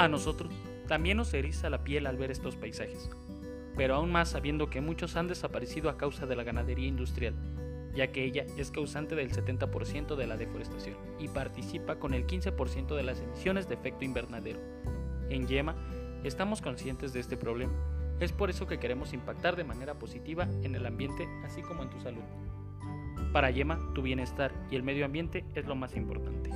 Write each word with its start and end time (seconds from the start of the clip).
A 0.00 0.08
nosotros 0.08 0.50
también 0.88 1.18
nos 1.18 1.34
eriza 1.34 1.68
la 1.68 1.84
piel 1.84 2.06
al 2.06 2.16
ver 2.16 2.30
estos 2.30 2.56
paisajes, 2.56 3.10
pero 3.76 3.96
aún 3.96 4.10
más 4.10 4.30
sabiendo 4.30 4.70
que 4.70 4.80
muchos 4.80 5.14
han 5.14 5.28
desaparecido 5.28 5.90
a 5.90 5.98
causa 5.98 6.24
de 6.24 6.36
la 6.36 6.42
ganadería 6.42 6.88
industrial, 6.88 7.34
ya 7.94 8.10
que 8.10 8.24
ella 8.24 8.46
es 8.56 8.70
causante 8.70 9.14
del 9.14 9.30
70% 9.30 10.16
de 10.16 10.26
la 10.26 10.38
deforestación 10.38 10.96
y 11.18 11.28
participa 11.28 11.96
con 11.96 12.14
el 12.14 12.26
15% 12.26 12.96
de 12.96 13.02
las 13.02 13.20
emisiones 13.20 13.68
de 13.68 13.74
efecto 13.74 14.06
invernadero. 14.06 14.58
En 15.28 15.46
Yema 15.46 15.76
estamos 16.24 16.62
conscientes 16.62 17.12
de 17.12 17.20
este 17.20 17.36
problema, 17.36 17.74
es 18.20 18.32
por 18.32 18.48
eso 18.48 18.66
que 18.66 18.78
queremos 18.78 19.12
impactar 19.12 19.54
de 19.54 19.64
manera 19.64 19.98
positiva 19.98 20.48
en 20.62 20.76
el 20.76 20.86
ambiente 20.86 21.28
así 21.44 21.60
como 21.60 21.82
en 21.82 21.90
tu 21.90 22.00
salud. 22.00 22.24
Para 23.34 23.50
Yema, 23.50 23.92
tu 23.94 24.00
bienestar 24.00 24.50
y 24.70 24.76
el 24.76 24.82
medio 24.82 25.04
ambiente 25.04 25.44
es 25.54 25.66
lo 25.66 25.74
más 25.74 25.94
importante. 25.94 26.48